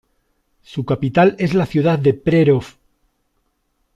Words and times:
Su 0.63 0.83
capital 0.83 1.35
es 1.37 1.53
la 1.53 1.67
ciudad 1.67 1.99
de 1.99 2.15
Přerov. 2.15 2.65